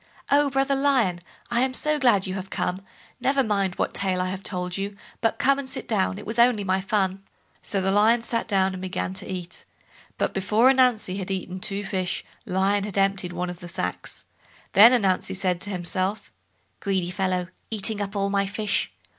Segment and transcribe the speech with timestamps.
[0.31, 0.49] "Oh!
[0.49, 1.19] brother Lion,
[1.51, 2.81] I am so glad you have come;
[3.19, 6.63] never mind what tale I have told you, but come and sit down—it was only
[6.63, 7.21] my fun."
[7.61, 9.63] So Lion sat down and began to eat;
[10.17, 14.25] but before Ananzi had eaten two fish, Lion had emptied one of the sacks.
[14.73, 16.31] Then said Ananzi to himself:
[16.79, 18.91] "Greedy fellow, eating up all my fish."